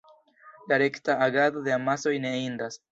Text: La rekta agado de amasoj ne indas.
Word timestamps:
La 0.71 0.79
rekta 0.83 1.19
agado 1.27 1.65
de 1.69 1.77
amasoj 1.79 2.17
ne 2.27 2.35
indas. 2.49 2.79